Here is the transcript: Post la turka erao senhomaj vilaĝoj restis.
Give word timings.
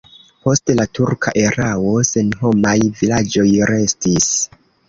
Post 0.45 0.71
la 0.79 0.85
turka 0.99 1.33
erao 1.41 1.93
senhomaj 2.13 2.75
vilaĝoj 3.03 3.47
restis. 3.75 4.33